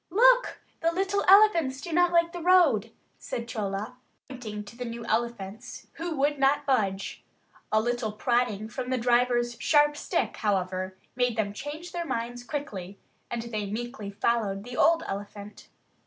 "Look, 0.09 0.59
the 0.81 0.91
little 0.91 1.23
elephants 1.27 1.79
do 1.79 1.93
not 1.93 2.11
like 2.11 2.33
the 2.33 2.41
road," 2.41 2.91
said 3.19 3.47
Chola, 3.47 3.97
pointing 4.27 4.63
to 4.63 4.75
the 4.75 4.83
new 4.83 5.05
elephants, 5.05 5.85
who 5.97 6.15
would 6.17 6.39
not 6.39 6.65
budge. 6.65 7.23
A 7.71 7.79
little 7.79 8.11
prodding 8.11 8.67
from 8.67 8.89
the 8.89 8.97
driver's 8.97 9.57
sharp 9.59 9.95
stick, 9.95 10.37
however, 10.37 10.97
made 11.15 11.37
them 11.37 11.53
change 11.53 11.91
their 11.91 12.03
minds 12.05 12.43
quickly; 12.43 12.97
and 13.29 13.43
they 13.43 13.67
meekly 13.69 14.09
followed 14.09 14.63
the 14.63 14.75
old 14.75 15.03
elephant. 15.05 15.67